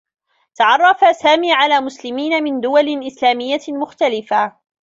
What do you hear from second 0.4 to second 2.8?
تعرّف سامي على مسلمين من